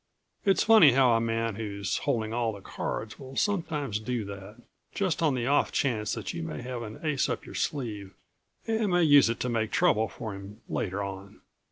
[0.45, 4.55] It's funny how a man who's holding all the cards will sometimes do that,
[4.95, 8.15] just on the off chance that you may have an ace up your sleeve
[8.65, 11.41] and may use it to make trouble for him later on.